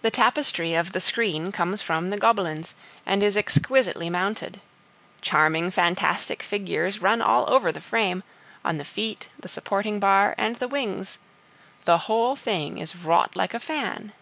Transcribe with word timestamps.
The 0.00 0.10
tapestry 0.10 0.72
of 0.72 0.92
the 0.92 1.02
screen 1.02 1.52
comes 1.52 1.82
from 1.82 2.08
the 2.08 2.16
Gobelins 2.16 2.72
and 3.04 3.22
is 3.22 3.36
exquisitely 3.36 4.08
mounted; 4.08 4.58
charming 5.20 5.70
fantastic 5.70 6.42
figures 6.42 7.02
run 7.02 7.20
all 7.20 7.44
over 7.52 7.70
the 7.70 7.78
frame, 7.82 8.22
on 8.64 8.78
the 8.78 8.86
feet, 8.86 9.28
the 9.38 9.48
supporting 9.48 10.00
bar, 10.00 10.34
and 10.38 10.56
the 10.56 10.66
wings; 10.68 11.18
the 11.84 11.98
whole 12.08 12.36
thing 12.36 12.78
is 12.78 12.96
wrought 12.96 13.36
like 13.36 13.52
a 13.52 13.58
fan. 13.60 14.14